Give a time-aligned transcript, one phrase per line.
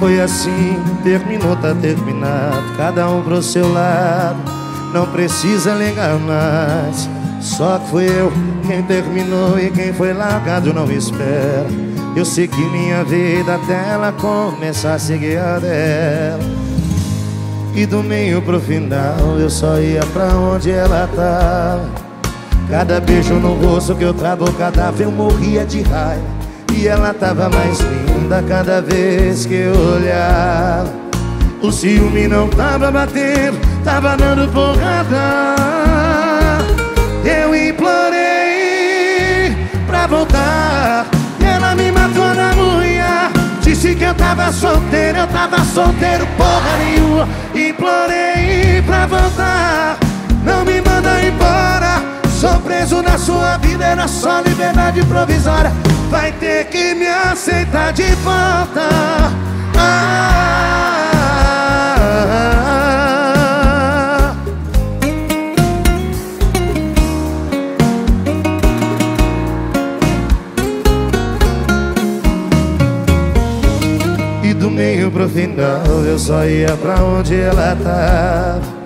[0.00, 2.74] foi assim, terminou, tá terminado.
[2.76, 4.38] Cada um pro seu lado,
[4.94, 7.08] não precisa ligar mais.
[7.40, 8.32] Só que fui eu
[8.66, 11.66] quem terminou e quem foi largado não espera.
[12.16, 16.40] Eu segui minha vida até ela começar a seguir a dela.
[17.74, 21.90] E do meio pro final eu só ia pra onde ela tava.
[22.70, 26.39] Cada beijo no rosto que eu trago o cadáver eu morria de raiva.
[26.76, 30.90] E ela tava mais linda cada vez que eu olhava.
[31.62, 35.44] O ciúme não tava batendo, tava dando porrada.
[37.24, 39.54] Eu implorei
[39.86, 41.06] pra voltar.
[41.40, 43.30] E ela me matou na unha
[43.62, 47.28] Disse que eu tava solteiro, eu tava solteiro porra nenhuma.
[47.54, 49.98] Implorei pra voltar.
[50.44, 51.19] Não me manda
[52.40, 55.70] Sou preso na sua vida, era só liberdade provisória
[56.10, 58.88] vai ter que me aceitar de volta.
[59.76, 60.30] Ah,
[74.42, 78.79] E do meio pro final eu só ia pra onde ela tava.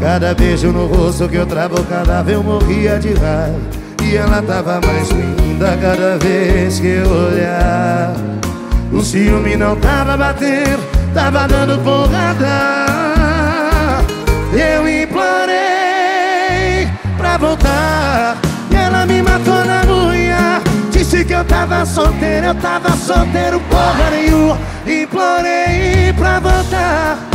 [0.00, 3.58] Cada beijo no rosto que eu cadáver eu morria de raiva.
[4.02, 8.14] E ela tava mais linda cada vez que eu olhar.
[8.92, 10.82] O ciúme não tava batendo,
[11.14, 12.44] tava dando porrada.
[14.52, 18.36] Eu implorei pra voltar.
[18.70, 20.60] E ela me matou na unha.
[20.90, 24.58] Disse que eu tava solteiro, eu tava solteiro porra nenhuma.
[24.86, 27.33] Implorei pra voltar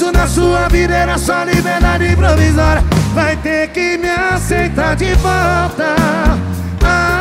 [0.00, 2.82] preso na sua vida, era só liberdade provisória
[3.14, 5.94] vai ter que me aceitar de volta.
[6.82, 7.20] Ah,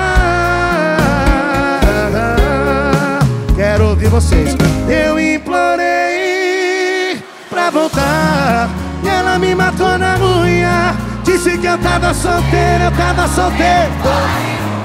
[3.55, 4.55] quero ouvir vocês.
[4.87, 8.69] Eu implorei pra voltar
[9.03, 10.95] e ela me matou na unha.
[11.23, 13.91] Disse que eu tava solteiro, eu tava solteiro.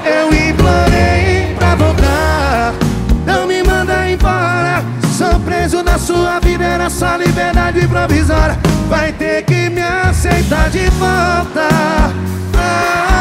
[0.03, 2.04] Eu implorei pra voltar,
[6.89, 8.57] só liberdade provisória.
[8.89, 11.67] Vai ter que me aceitar de volta.
[12.57, 13.14] Ah,